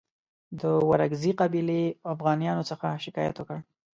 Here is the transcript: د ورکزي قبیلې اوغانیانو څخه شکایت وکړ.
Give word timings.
د 0.61 0.61
ورکزي 0.91 1.31
قبیلې 1.41 1.83
اوغانیانو 2.11 2.67
څخه 2.71 2.87
شکایت 3.05 3.35
وکړ. 3.37 3.57